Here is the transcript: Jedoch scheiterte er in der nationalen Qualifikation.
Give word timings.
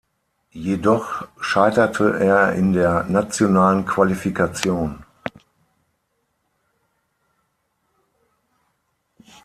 Jedoch 0.55 1.27
scheiterte 1.39 2.17
er 2.17 2.53
in 2.53 2.73
der 2.73 3.03
nationalen 3.03 3.85
Qualifikation. 3.85 5.05